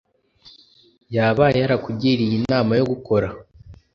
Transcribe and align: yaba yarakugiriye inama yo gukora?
yaba 1.15 1.45
yarakugiriye 1.59 2.33
inama 2.41 2.71
yo 2.79 2.85
gukora? 2.91 3.27